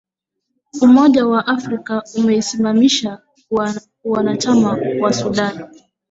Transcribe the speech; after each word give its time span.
umoja 0.85 1.25
wa 1.27 1.47
Afrika 1.47 2.03
umeisimamisha 2.17 3.21
uanachama 4.05 4.77
wa 5.01 5.13
Sudan 5.13 5.67